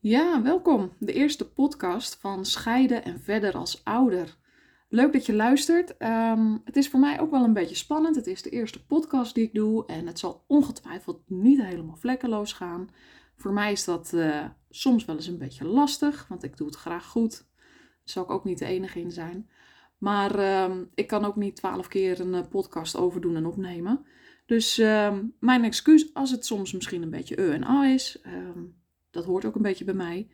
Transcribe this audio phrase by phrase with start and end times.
[0.00, 0.92] Ja, welkom.
[0.98, 4.36] De eerste podcast van Scheiden en verder als ouder.
[4.88, 5.96] Leuk dat je luistert.
[5.96, 8.16] Ehm, het is voor mij ook wel een beetje spannend.
[8.16, 12.52] Het is de eerste podcast die ik doe en het zal ongetwijfeld niet helemaal vlekkeloos
[12.52, 12.88] gaan.
[13.36, 16.76] Voor mij is dat uh, soms wel eens een beetje lastig, want ik doe het
[16.76, 17.46] graag goed.
[17.52, 19.50] Daar zal ik ook niet de enige in zijn.
[19.98, 24.04] Maar uh, ik kan ook niet twaalf keer een uh, podcast overdoen en opnemen.
[24.46, 28.20] Dus uh, mijn excuus als het soms misschien een beetje e en a is.
[29.18, 30.28] Ehm, dat hoort ook een beetje bij mij.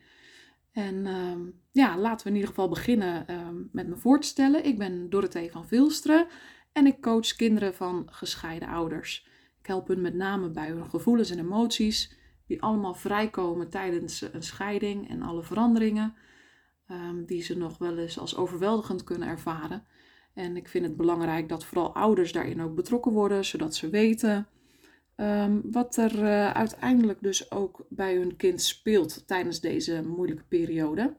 [0.71, 3.25] En ehm, ja, laten we in ieder geval beginnen
[3.71, 4.65] met me voor te stellen.
[4.65, 6.27] Ik ben Dorothee van Vilsteren
[6.71, 9.27] en ik coach kinderen van gescheiden ouders.
[9.59, 12.17] Ik help hun met name bij hun gevoelens en emoties,
[12.47, 16.15] die allemaal vrijkomen tijdens een scheiding en alle veranderingen.
[16.87, 19.83] Ehm, die ze nog wel eens als overweldigend kunnen ervaren.
[20.33, 24.47] En ik vind het belangrijk dat vooral ouders daarin ook betrokken worden, zodat ze weten
[25.15, 31.15] ehm, wat er uh, uiteindelijk dus ook bij hun kind speelt tijdens deze moeilijke periode.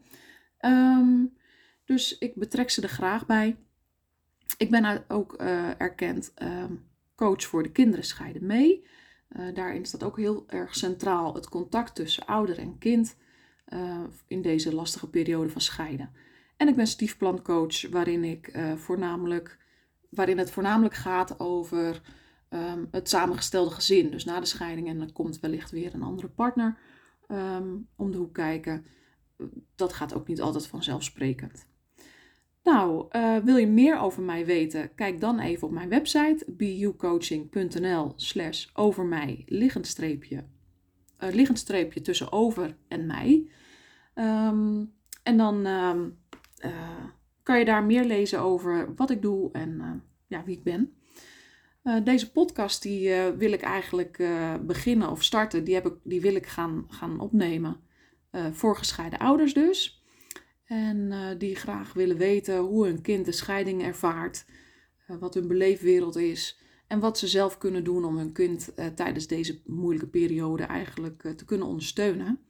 [0.61, 1.37] Um,
[1.85, 3.57] dus ik betrek ze er graag bij.
[4.57, 6.35] Ik ben ook uh, erkend
[7.15, 8.87] coach voor de kinderen scheiden mee.
[9.29, 13.17] Uh, daarin staat ook heel erg centraal het contact tussen ouder en kind.
[13.65, 16.11] Eh, in deze lastige periode van scheiden.
[16.57, 19.59] En ik ben stiefplancoach, waarin, ik, voornamelijk,
[20.11, 22.03] waarin het voornamelijk gaat over
[22.51, 24.11] um, het samengestelde gezin.
[24.11, 26.79] Dus na de scheiding en dan komt wellicht weer een andere partner
[27.29, 28.85] um, om de hoek kijken.
[29.75, 31.67] Dat gaat ook niet altijd vanzelfsprekend.
[32.63, 34.95] Nou, uh, wil je meer over mij weten?
[34.95, 40.45] Kijk dan even op mijn website bucoaching.nl slash over mij liggend streepje
[41.21, 43.51] uh, liggend streepje tussen over en mij.
[44.15, 46.01] Um, en dan uh,
[47.43, 50.96] kan je daar meer lezen over wat ik doe en ja, wie ik ben.
[52.05, 54.29] Deze podcast die wil ik eigenlijk
[54.67, 55.65] beginnen of starten.
[55.65, 57.81] Die, heb ik, die wil ik gaan, gaan opnemen
[58.53, 60.05] voor gescheiden ouders dus.
[60.65, 64.45] En die graag willen weten hoe hun kind de scheiding ervaart.
[65.07, 66.61] wat hun beleefwereld is.
[66.87, 71.45] En wat ze zelf kunnen doen om hun kind tijdens deze moeilijke periode eigenlijk te
[71.45, 72.41] kunnen ondersteunen.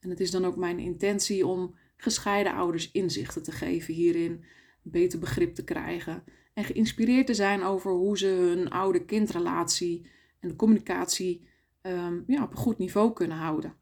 [0.00, 4.44] En het is dan ook mijn intentie om gescheiden ouders inzichten te geven hierin,
[4.82, 6.22] beter begrip te krijgen
[6.58, 10.10] en geïnspireerd te zijn over hoe ze hun oude-kindrelatie
[10.40, 11.48] en de communicatie
[11.82, 13.74] um, ja, op een goed niveau kunnen houden.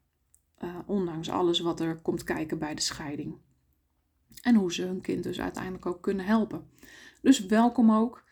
[0.65, 3.37] Uh, ondanks alles wat er komt kijken bij de scheiding.
[4.43, 6.71] En hoe ze hun kind dus uiteindelijk ook kunnen helpen.
[7.23, 8.25] Dus welkom ook.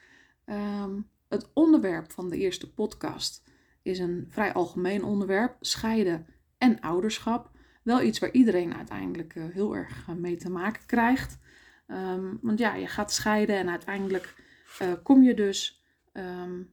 [0.47, 3.43] Um, het onderwerp van de eerste podcast
[3.83, 6.27] is een vrij algemeen onderwerp: scheiden
[6.59, 7.51] en ouderschap.
[7.83, 11.39] Wel iets waar iedereen uiteindelijk uh, heel erg uh, mee te maken krijgt.
[11.87, 14.35] Um, want ja, je gaat scheiden en uiteindelijk
[14.83, 16.73] uh, kom je dus um,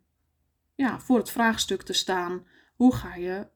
[0.75, 2.45] ja, voor het vraagstuk te staan:
[2.75, 3.47] hoe ga je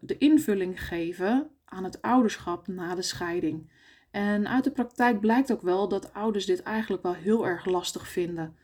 [0.00, 3.70] de invulling geven aan het ouderschap na de scheiding?
[4.10, 8.08] En uit de praktijk blijkt ook wel dat ouders dit eigenlijk wel heel erg lastig
[8.08, 8.56] vinden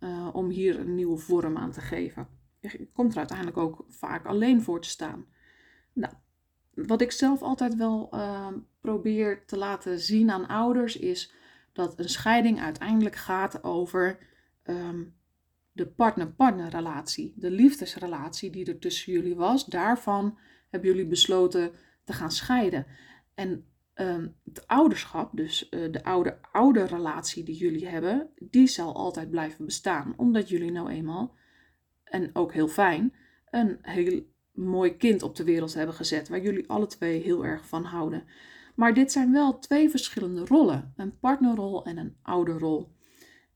[0.00, 2.28] uh, om hier een nieuwe vorm aan te geven.
[2.60, 5.26] Je komt er uiteindelijk ook vaak alleen voor te staan.
[5.92, 6.12] Nou,
[6.74, 8.48] wat ik zelf altijd wel uh,
[8.80, 11.32] probeer te laten zien aan ouders is
[11.72, 14.18] dat een scheiding uiteindelijk gaat over
[14.64, 15.14] um,
[15.72, 19.64] de partner-partner relatie, de liefdesrelatie die er tussen jullie was.
[19.64, 20.38] Daarvan
[20.70, 21.72] hebben jullie besloten
[22.04, 22.86] te gaan scheiden.
[23.34, 29.30] En Ehm, het ouderschap, dus uh, de oude-oude relatie die jullie hebben, die zal altijd
[29.30, 30.14] blijven bestaan.
[30.16, 31.34] Omdat jullie nou eenmaal,
[32.04, 33.14] en ook heel fijn,
[33.50, 34.22] een heel
[34.52, 36.28] mooi kind op de wereld hebben gezet.
[36.28, 38.24] Waar jullie alle twee heel erg van houden.
[38.74, 42.92] Maar dit zijn wel twee verschillende rollen: een partnerrol en een ouderrol.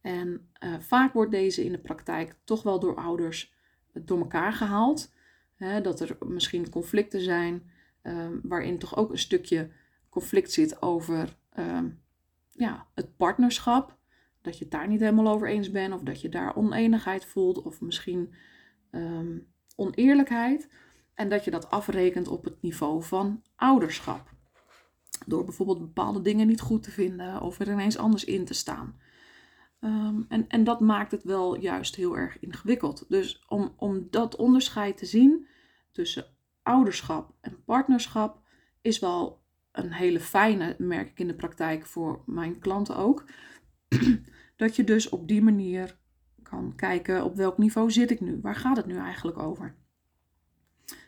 [0.00, 3.54] En uh, vaak wordt deze in de praktijk toch wel door ouders
[3.92, 5.14] door elkaar gehaald.
[5.54, 7.70] Hè, dat er misschien conflicten zijn,
[8.02, 9.70] uh, waarin toch ook een stukje
[10.08, 11.88] conflict zit over ehm,
[12.50, 13.96] ja, het partnerschap.
[14.42, 17.62] Dat je het daar niet helemaal over eens bent, of dat je daar oneenigheid voelt,
[17.62, 18.34] of misschien
[18.90, 19.38] ehm,
[19.76, 20.68] oneerlijkheid.
[21.14, 24.35] En dat je dat afrekent op het niveau van ouderschap.
[25.26, 29.00] Door bijvoorbeeld bepaalde dingen niet goed te vinden of er ineens anders in te staan.
[29.80, 33.04] Um, en, en dat maakt het wel juist heel erg ingewikkeld.
[33.08, 35.46] Dus om, om dat onderscheid te zien
[35.92, 36.26] tussen
[36.62, 38.40] ouderschap en partnerschap
[38.80, 43.24] is wel een hele fijne, merk ik in de praktijk voor mijn klanten ook.
[44.56, 45.98] dat je dus op die manier
[46.42, 48.38] kan kijken op welk niveau zit ik nu?
[48.42, 49.74] Waar gaat het nu eigenlijk over?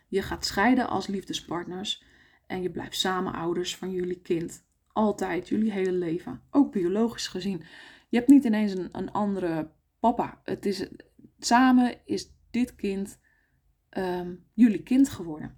[0.08, 2.04] Je gaat scheiden als liefdespartners
[2.48, 4.66] en je blijft samen ouders van jullie kind.
[4.92, 6.42] Altijd, jullie hele leven.
[6.50, 7.62] Ook biologisch gezien.
[8.08, 10.40] Je hebt niet ineens een, een andere papa.
[10.44, 10.88] Het is,
[11.38, 13.20] samen is dit kind
[13.90, 15.56] um, jullie kind geworden.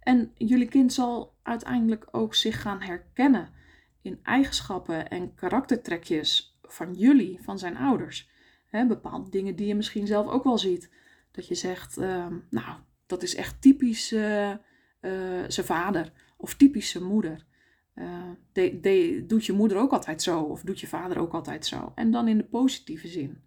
[0.00, 3.52] En jullie kind zal uiteindelijk ook zich gaan herkennen
[4.02, 8.30] in eigenschappen en karaktertrekjes van jullie, van zijn ouders.
[8.66, 10.90] He, bepaalde dingen die je misschien zelf ook wel ziet.
[11.30, 14.54] Dat je zegt, ehm, nou, dat is echt typisch uh,
[15.48, 17.44] zijn vader of typisch zijn moeder.
[18.52, 21.92] De, de, doet je moeder ook altijd zo of doet je vader ook altijd zo?
[21.94, 23.40] En dan in de positieve zin.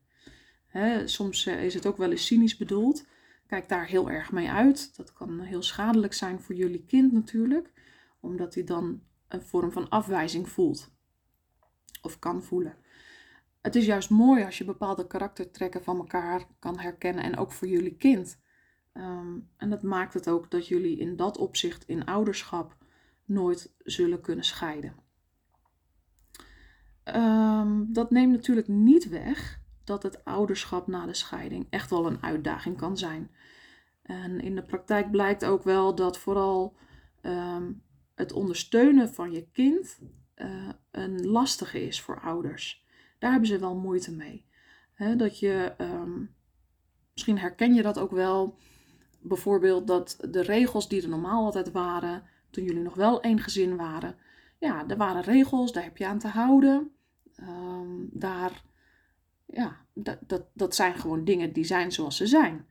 [0.68, 3.06] He, soms is het ook wel eens cynisch bedoeld.
[3.48, 4.96] Kijk daar heel erg mee uit.
[4.96, 7.72] Dat kan heel schadelijk zijn voor jullie kind natuurlijk,
[8.20, 10.92] omdat hij dan een vorm van afwijzing voelt
[12.02, 12.76] of kan voelen.
[13.62, 17.68] Het is juist mooi als je bepaalde karaktertrekken van elkaar kan herkennen en ook voor
[17.68, 18.40] jullie kind.
[18.94, 22.78] Um, en dat maakt het ook dat jullie in dat opzicht in ouderschap
[23.26, 24.96] nooit zullen kunnen scheiden.
[27.04, 32.24] Um, dat neemt natuurlijk niet weg dat het ouderschap na de scheiding echt wel een
[32.24, 33.32] uitdaging kan zijn.
[34.02, 36.78] En in de praktijk blijkt ook wel dat vooral
[37.22, 37.84] um,
[38.16, 40.00] het ondersteunen van je kind
[40.36, 42.86] uh, een lastige is voor ouders.
[43.20, 44.46] Daar hebben ze wel moeite mee.
[45.18, 45.76] dat je,
[47.14, 48.58] misschien herken je dat ook wel,
[49.22, 53.76] bijvoorbeeld dat de regels die er normaal altijd waren, toen jullie nog wel één gezin
[53.76, 54.16] waren,
[54.60, 56.92] ja, er waren regels, daar heb je aan te houden.
[57.42, 58.64] Um, daar,
[59.46, 62.68] ja, dat, dat, dat zijn gewoon dingen die zijn zoals ze zijn.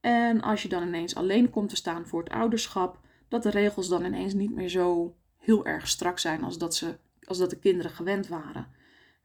[0.00, 3.88] En als je dan ineens alleen komt te staan voor het ouderschap, dat de regels
[3.88, 7.58] dan ineens niet meer zo heel erg strak zijn als dat, ze, als dat de
[7.58, 8.66] kinderen gewend waren.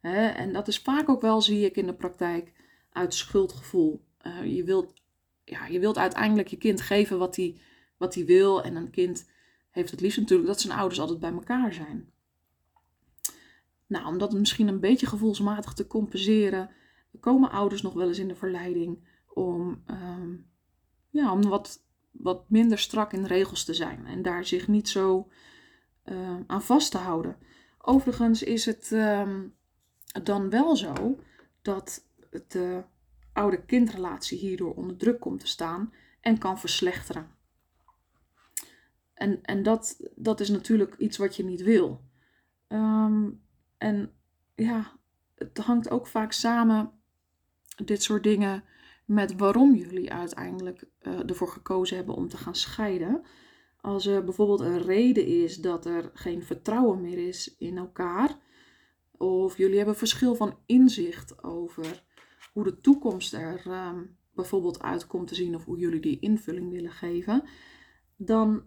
[0.02, 2.54] en dat is vaak ook wel, zie ik in de praktijk,
[2.92, 4.06] uit schuldgevoel.
[4.28, 4.94] Uh, je, wilt,
[5.46, 7.58] ja, je wilt uiteindelijk je kind geven wat hij
[7.98, 8.64] wat wil.
[8.64, 9.30] En een kind
[9.70, 12.10] heeft het liefst natuurlijk dat zijn ouders altijd bij elkaar zijn.
[13.88, 16.70] Nou, om dat misschien een beetje gevoelsmatig te compenseren,
[17.20, 20.50] komen ouders nog wel eens in de verleiding om, um,
[21.10, 25.28] ja, om wat wat minder strak in regels te zijn en daar zich niet zo
[26.06, 27.38] uh, aan vast te houden.
[27.78, 29.56] Overigens is het um,
[30.24, 31.20] dan wel zo
[31.62, 32.06] dat
[32.48, 32.84] de
[33.36, 37.30] oude-kindrelatie hierdoor onder druk komt te staan en kan verslechteren.
[39.14, 42.02] En, en dat, dat is natuurlijk iets wat je niet wil.
[42.68, 43.42] Um,
[43.78, 44.12] en
[44.56, 44.92] ja,
[45.36, 46.92] het hangt ook vaak samen,
[47.86, 48.64] dit soort dingen,
[49.06, 53.22] met waarom jullie uiteindelijk uh, ervoor gekozen hebben om te gaan scheiden.
[53.82, 58.38] Als er bijvoorbeeld een reden is dat er geen vertrouwen meer is in elkaar,
[59.12, 62.04] of jullie hebben verschil van inzicht over
[62.56, 66.72] hoe de toekomst er um, bijvoorbeeld uit komt te zien, of hoe jullie die invulling
[66.72, 67.44] willen geven,
[68.16, 68.64] dan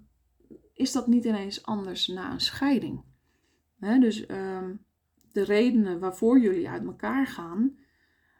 [0.75, 3.05] is dat niet ineens anders na een scheiding.
[3.79, 4.85] dus um,
[5.33, 7.77] de redenen waarvoor jullie uit elkaar gaan,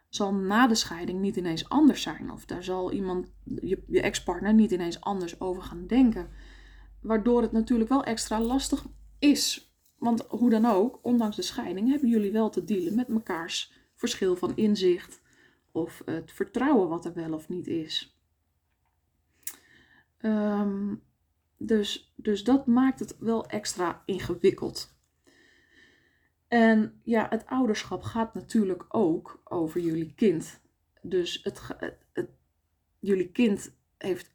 [0.09, 2.31] zal na de scheiding niet ineens anders zijn.
[2.31, 6.29] Of daar zal iemand, je, je ex-partner, niet ineens anders over gaan denken.
[7.01, 8.85] Waardoor het natuurlijk wel extra lastig
[9.19, 9.73] is.
[9.97, 14.35] Want hoe dan ook, ondanks de scheiding, hebben jullie wel te dealen met mekaars verschil
[14.35, 15.21] van inzicht.
[15.79, 18.19] Of het vertrouwen wat er wel of niet is.
[20.17, 20.95] Ehm,
[21.57, 24.97] dus, dus dat maakt het wel extra ingewikkeld.
[26.47, 30.61] En ja, het ouderschap gaat natuurlijk ook over jullie kind.
[31.01, 31.61] Dus het,
[32.13, 32.29] het,
[32.99, 34.31] jullie kind heeft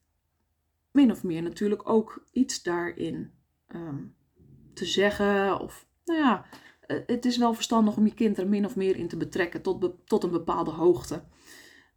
[0.90, 3.32] min of meer natuurlijk ook iets daarin
[3.66, 4.04] ehm,
[4.72, 5.60] te zeggen.
[5.60, 6.46] Of nou ja,
[6.86, 9.62] eh, het is wel verstandig om je kind er min of meer in te betrekken
[9.62, 11.22] tot, tot een bepaalde hoogte.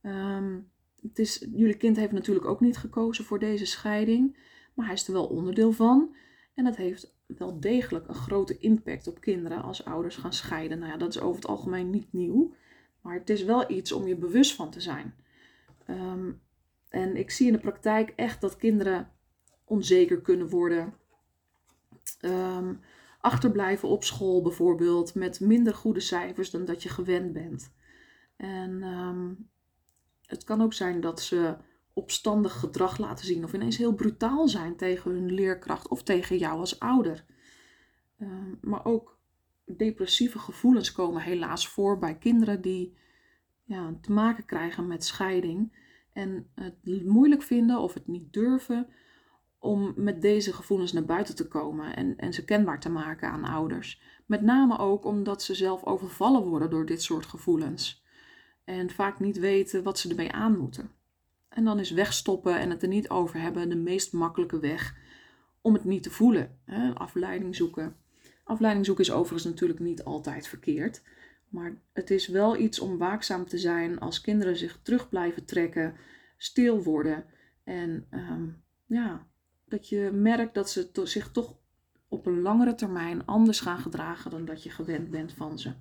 [0.02, 0.60] Ehm,
[1.02, 4.38] het is, jullie kind heeft natuurlijk ook niet gekozen voor deze scheiding,
[4.74, 6.16] maar hij is er wel onderdeel van.
[6.54, 10.80] En het heeft wel degelijk een grote impact op kinderen als ouders gaan scheiden.
[10.80, 12.54] Nou ja, dat is over het algemeen niet nieuw.
[13.02, 15.16] Maar het is wel iets om je bewust van te zijn.
[15.86, 16.32] Ehm,
[16.90, 19.12] en ik zie in de praktijk echt dat kinderen
[19.64, 20.94] onzeker kunnen worden.
[22.22, 22.80] Um,
[23.20, 27.74] achterblijven op school bijvoorbeeld met minder goede cijfers dan dat je gewend bent.
[28.36, 29.34] En ehm,
[30.26, 31.58] het kan ook zijn dat ze
[31.94, 36.60] opstandig gedrag laten zien of ineens heel brutaal zijn tegen hun leerkracht of tegen jou
[36.60, 37.26] als ouder.
[38.20, 39.20] Ehm, maar ook
[39.66, 42.98] depressieve gevoelens komen helaas voor bij kinderen die
[43.64, 48.88] ja, te maken krijgen met scheiding en het moeilijk vinden of het niet durven
[49.60, 53.44] om met deze gevoelens naar buiten te komen en, en ze kenbaar te maken aan
[53.44, 54.02] ouders.
[54.26, 58.06] Met name ook omdat ze zelf overvallen worden door dit soort gevoelens
[58.64, 60.92] en vaak niet weten wat ze ermee aan moeten.
[61.50, 64.96] En dan is wegstoppen en het er niet over hebben de meest makkelijke weg
[65.62, 66.60] om het niet te voelen.
[66.66, 66.94] Hè?
[66.94, 67.96] Afleiding zoeken.
[68.44, 71.02] Afleiding zoeken is overigens natuurlijk niet altijd verkeerd.
[71.50, 75.96] Maar het is wel iets om waakzaam te zijn als kinderen zich terug blijven trekken,
[76.38, 77.26] stil worden
[77.64, 79.28] en um, ja,
[79.68, 81.56] dat je merkt dat ze zich toch
[82.08, 85.74] op een langere termijn anders gaan gedragen dan dat je gewend bent van ze.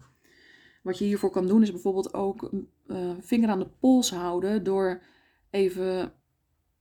[0.82, 2.50] Wat je hiervoor kan doen is bijvoorbeeld ook
[2.86, 5.02] uh, vinger aan de pols houden door
[5.50, 6.12] even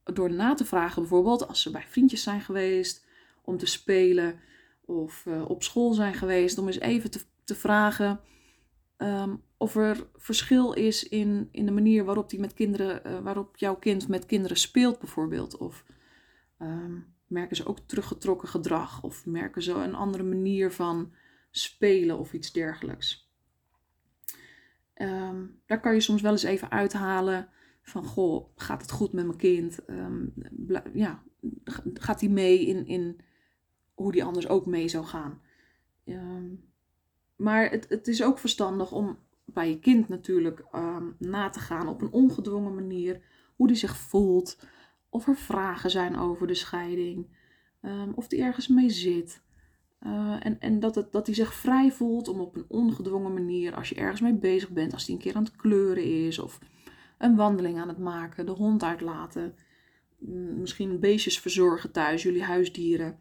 [0.03, 3.05] door na te vragen bijvoorbeeld als ze bij vriendjes zijn geweest
[3.41, 4.39] om te spelen
[4.85, 8.19] of uh, op school zijn geweest om eens even te, te vragen
[8.97, 13.57] um, of er verschil is in, in de manier waarop, die met kinderen, uh, waarop
[13.57, 15.83] jouw kind met kinderen speelt bijvoorbeeld of
[16.62, 21.13] um, merken ze ook teruggetrokken gedrag of merken ze een andere manier van
[21.51, 23.29] spelen of iets dergelijks.
[24.95, 27.50] Um, daar kan je soms wel eens even uithalen
[27.81, 29.89] van, goh, gaat het goed met mijn kind?
[29.89, 30.33] Um,
[30.93, 31.24] ja,
[31.93, 33.21] gaat hij mee in, in
[33.93, 35.41] hoe die anders ook mee zou gaan?
[37.35, 40.65] Maar het, het is ook verstandig om bij je kind natuurlijk
[41.17, 43.21] na te gaan op een ongedwongen manier
[43.55, 44.59] hoe die zich voelt,
[45.15, 47.27] of er vragen zijn over de scheiding,
[48.15, 49.43] of die ergens mee zit.
[50.05, 53.75] Uh, en en dat, het, dat hij zich vrij voelt om op een ongedwongen manier,
[53.75, 56.60] als je ergens mee bezig bent, als hij een keer aan het kleuren is of
[57.17, 59.55] een wandeling aan het maken, de hond uitlaten,
[60.19, 63.19] mm, misschien beestjes verzorgen thuis, jullie huisdieren,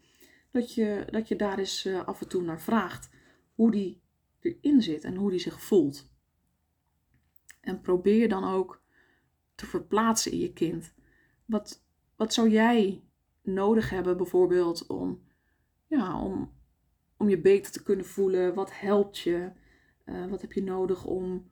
[0.51, 3.11] dat je, dat je daar eens uh, af en toe naar vraagt
[3.55, 4.01] hoe die
[4.41, 6.13] erin zit en hoe die zich voelt.
[7.61, 8.83] En probeer dan ook
[9.55, 10.95] te verplaatsen in je kind.
[11.45, 11.84] Wat,
[12.17, 13.03] wat zou jij
[13.43, 15.23] nodig hebben bijvoorbeeld om,
[15.87, 16.53] ja, om,
[17.17, 18.55] om je beter te kunnen voelen?
[18.55, 19.51] Wat helpt je?
[20.07, 21.51] Uh, wat heb je nodig om,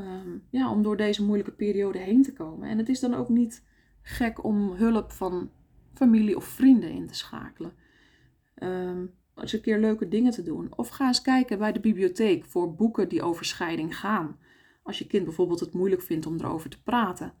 [0.00, 2.68] um, ja, om door deze moeilijke periode heen te komen?
[2.68, 3.66] En het is dan ook niet
[4.02, 5.50] gek om hulp van
[5.94, 7.72] familie of vrienden in te schakelen.
[8.62, 10.72] Um, eens een keer leuke dingen te doen.
[10.76, 14.38] Of ga eens kijken bij de bibliotheek voor boeken die over scheiding gaan.
[14.82, 17.32] Als je kind bijvoorbeeld het moeilijk vindt om erover te praten.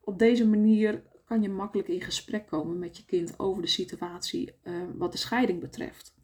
[0.00, 4.54] Op deze manier kan je makkelijk in gesprek komen met je kind over de situatie
[4.64, 6.14] uh, wat de scheiding betreft.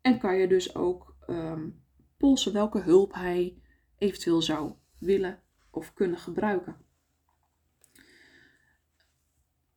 [0.00, 1.82] En kan je dus ook um,
[2.16, 3.58] polsen welke hulp hij
[3.98, 5.40] eventueel zou willen
[5.70, 6.76] of kunnen gebruiken.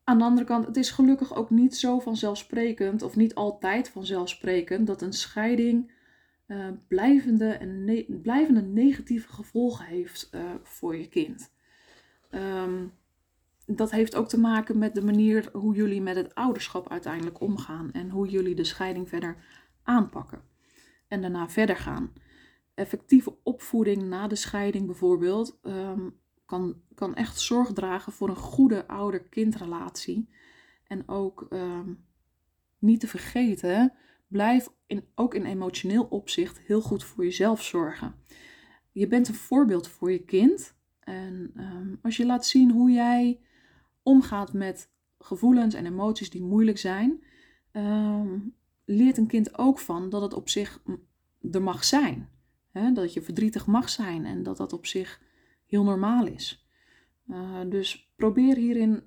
[0.04, 4.88] Aan de andere kant, het is gelukkig ook niet zo vanzelfsprekend, of niet altijd vanzelfsprekend,
[4.88, 5.92] dat een scheiding
[6.48, 11.52] uh, blijvende, en blijvende negatieve gevolgen heeft uh, voor je kind.
[12.32, 12.94] Um,
[13.76, 17.92] dat heeft ook te maken met de manier hoe jullie met het ouderschap uiteindelijk omgaan
[17.92, 19.38] en hoe jullie de scheiding verder
[19.84, 20.42] aanpakken
[21.08, 22.14] en daarna verder gaan.
[22.74, 28.88] Effectieve opvoeding na de scheiding bijvoorbeeld um, kan, kan echt zorg dragen voor een goede
[28.88, 30.30] ouder-kindrelatie.
[30.88, 32.06] En ook um,
[32.80, 33.94] niet te vergeten,
[34.28, 38.16] blijf in, ook in emotioneel opzicht heel goed voor jezelf zorgen.
[38.92, 40.78] Je bent een voorbeeld voor je kind.
[41.00, 43.40] En um, als je laat zien hoe jij
[44.10, 47.24] omgaat met gevoelens en emoties die moeilijk zijn,
[47.74, 50.82] um, leert een kind ook van dat het op zich
[51.52, 52.30] er mag zijn.
[52.94, 55.22] Dat je verdrietig mag zijn en dat dat op zich
[55.66, 56.68] heel normaal is.
[57.28, 59.04] Uh, dus probeer hierin.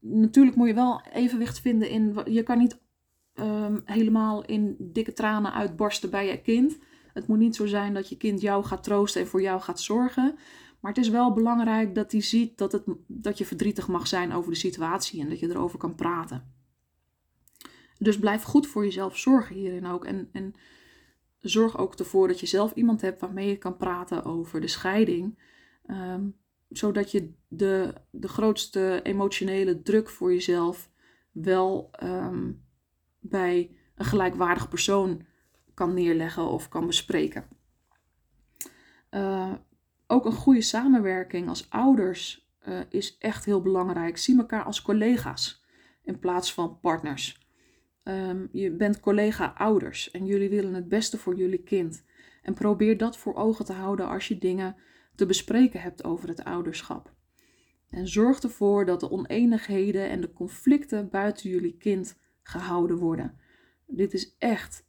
[0.00, 2.20] Natuurlijk moet je wel evenwicht vinden in.
[2.24, 2.80] Je kan niet
[3.34, 6.78] um, helemaal in dikke tranen uitbarsten bij je kind.
[7.12, 9.80] Het moet niet zo zijn dat je kind jou gaat troosten en voor jou gaat
[9.80, 10.38] zorgen.
[10.84, 14.32] Maar het is wel belangrijk dat hij ziet dat, het, dat je verdrietig mag zijn
[14.32, 16.54] over de situatie en dat je erover kan praten.
[17.98, 20.04] Dus blijf goed voor jezelf zorgen hierin ook.
[20.04, 20.54] En, en
[21.40, 25.38] zorg ook ervoor dat je zelf iemand hebt waarmee je kan praten over de scheiding.
[25.86, 26.28] Ehm,
[26.68, 30.90] zodat je de, de grootste emotionele druk voor jezelf
[31.32, 32.52] wel ehm,
[33.20, 35.26] bij een gelijkwaardig persoon
[35.74, 37.48] kan neerleggen of kan bespreken.
[39.10, 39.52] Uh,
[40.06, 44.18] ook een goede samenwerking als ouders uh, is echt heel belangrijk.
[44.18, 45.64] Zie elkaar als collega's
[46.02, 47.42] in plaats van partners.
[48.04, 52.04] Um, je bent collega-ouders en jullie willen het beste voor jullie kind.
[52.42, 54.76] En probeer dat voor ogen te houden als je dingen
[55.14, 57.12] te bespreken hebt over het ouderschap.
[57.90, 63.38] En zorg ervoor dat de oneenigheden en de conflicten buiten jullie kind gehouden worden.
[63.86, 64.86] Dit is echt,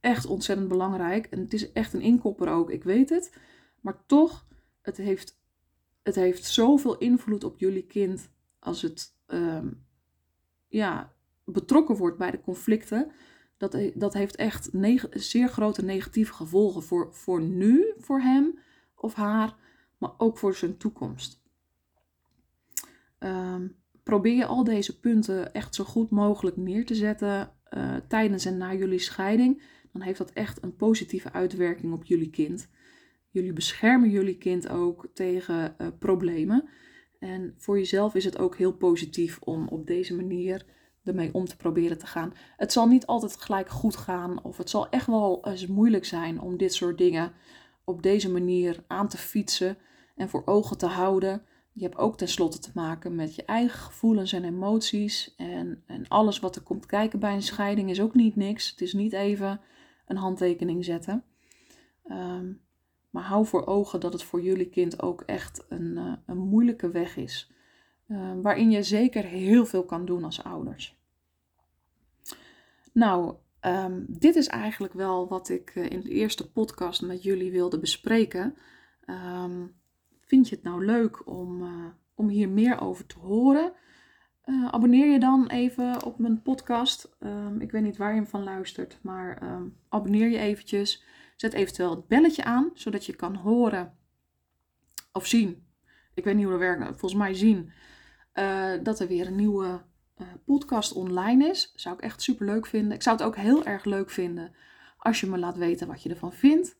[0.00, 1.26] echt ontzettend belangrijk.
[1.26, 3.38] En het is echt een inkopper ook, ik weet het.
[3.80, 4.47] Maar toch,
[4.88, 5.40] het heeft,
[6.02, 9.86] het heeft zoveel invloed op jullie kind als het um,
[10.68, 11.12] ja,
[11.44, 13.12] betrokken wordt bij de conflicten,
[13.56, 14.70] dat, dat heeft echt
[15.10, 18.58] zeer grote negatieve gevolgen voor, voor nu, voor hem
[18.94, 19.56] of haar,
[19.98, 21.42] maar ook voor zijn toekomst.
[23.18, 28.44] Um, probeer je al deze punten echt zo goed mogelijk neer te zetten uh, tijdens
[28.44, 32.68] en na jullie scheiding, dan heeft dat echt een positieve uitwerking op jullie kind.
[33.38, 36.68] Jullie beschermen jullie kind ook tegen uh, problemen.
[37.18, 40.64] En voor jezelf is het ook heel positief om op deze manier
[41.04, 42.32] ermee om te proberen te gaan.
[42.56, 46.40] Het zal niet altijd gelijk goed gaan, of het zal echt wel eens moeilijk zijn
[46.40, 47.32] om dit soort dingen
[47.84, 49.78] op deze manier aan te fietsen
[50.16, 51.42] en voor ogen te houden.
[51.72, 55.34] Je hebt ook tenslotte te maken met je eigen gevoelens en emoties.
[55.36, 58.70] En, en alles wat er komt kijken bij een scheiding is ook niet niks.
[58.70, 59.60] Het is niet even
[60.06, 61.24] een handtekening zetten.
[62.04, 62.52] Ehm,
[63.10, 66.90] maar hou voor ogen dat het voor jullie kind ook echt een, uh, een moeilijke
[66.90, 67.50] weg is.
[68.08, 70.98] Uh, waarin je zeker heel veel kan doen als ouders.
[72.92, 77.50] Nou, um, dit is eigenlijk wel wat ik uh, in de eerste podcast met jullie
[77.50, 78.56] wilde bespreken.
[79.06, 79.74] Um,
[80.20, 81.64] vind je het nou leuk om,
[82.14, 83.72] om hier meer over te horen?
[84.70, 87.16] abonneer je dan even op mijn podcast.
[87.20, 89.42] Um, ik weet niet waar je hem van luistert, maar
[89.88, 91.04] abonneer je eventjes.
[91.40, 93.96] Zet eventueel het belletje aan, zodat je kan horen
[95.12, 95.66] of zien.
[96.14, 97.72] Ik weet niet hoe dat werkt, volgens mij zien
[98.34, 99.82] uh, dat er weer een nieuwe
[100.16, 101.72] uh, podcast online is.
[101.74, 102.92] Zou ik echt super leuk vinden.
[102.92, 104.54] Ik zou het ook heel erg leuk vinden
[104.98, 106.78] als je me laat weten wat je ervan vindt.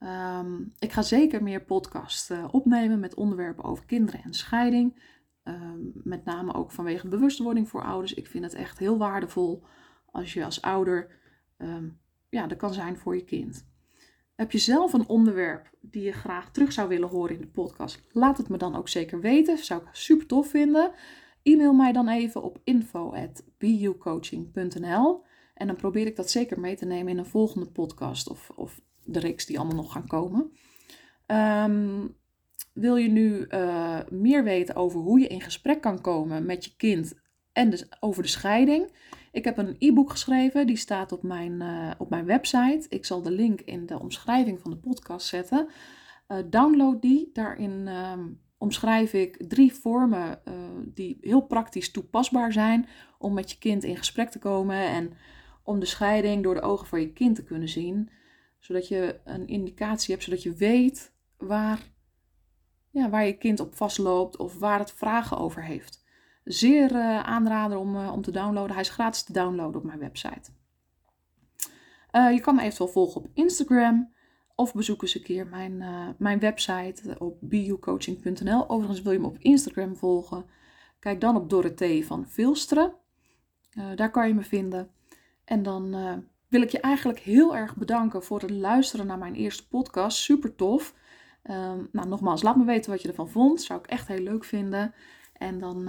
[0.00, 5.02] Um, ik ga zeker meer podcasts uh, opnemen met onderwerpen over kinderen en scheiding.
[5.44, 8.14] Um, met name ook vanwege bewustwording voor ouders.
[8.14, 9.64] Ik vind het echt heel waardevol
[10.06, 11.10] als je als ouder
[11.58, 13.72] um, ja, er kan zijn voor je kind.
[14.34, 18.00] Heb je zelf een onderwerp die je graag terug zou willen horen in de podcast?
[18.12, 19.58] Laat het me dan ook zeker weten.
[19.58, 20.90] Zou ik super tof vinden.
[21.42, 25.22] E-mail mij dan even op info.bucoaching.nl
[25.54, 28.80] en dan probeer ik dat zeker mee te nemen in een volgende podcast of, of
[29.04, 30.52] de reeks die allemaal nog gaan komen.
[31.26, 32.16] Um,
[32.72, 36.76] wil je nu uh, meer weten over hoe je in gesprek kan komen met je
[36.76, 37.14] kind
[37.52, 38.92] en dus over de scheiding?
[39.34, 42.86] Ik heb een e-book geschreven, die staat op mijn, uh, op mijn website.
[42.88, 45.68] Ik zal de link in de omschrijving van de podcast zetten.
[46.28, 47.30] Uh, download die.
[47.32, 48.12] Daarin uh,
[48.58, 50.54] omschrijf ik drie vormen uh,
[50.86, 52.86] die heel praktisch toepasbaar zijn
[53.18, 55.12] om met je kind in gesprek te komen en
[55.62, 58.10] om de scheiding door de ogen van je kind te kunnen zien.
[58.58, 61.92] Zodat je een indicatie hebt, zodat je weet waar,
[62.90, 66.03] ja, waar je kind op vastloopt of waar het vragen over heeft
[66.44, 68.72] zeer uh, aanraden om, uh, om te downloaden.
[68.72, 70.50] Hij is gratis te downloaden op mijn website.
[72.12, 74.12] Uh, je kan me eventueel volgen op Instagram
[74.54, 75.84] of bezoek eens een keer mijn,
[76.18, 78.68] mijn website op bucoaching.nl.
[78.68, 80.44] Overigens wil je me op Instagram volgen.
[80.98, 82.94] Kijk dan op Dorothee van Vilsteren.
[83.94, 84.90] daar kan je me vinden.
[85.44, 85.90] En dan
[86.48, 90.18] wil ik je eigenlijk heel erg bedanken voor het luisteren naar mijn eerste podcast.
[90.18, 90.94] Super tof.
[91.42, 93.62] Ehm, nou, nogmaals, laat me weten wat je ervan vond.
[93.62, 94.94] Zou ik echt heel leuk vinden.
[95.32, 95.88] En dan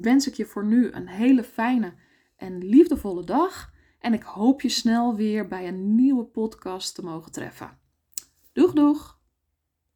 [0.00, 1.94] wens ik je voor nu een hele fijne
[2.36, 3.72] en liefdevolle dag.
[3.98, 7.78] En ik hoop je snel weer bij een nieuwe podcast te mogen treffen.
[8.52, 9.17] Doeg, doeg!